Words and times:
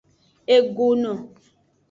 Egono. 0.55 1.13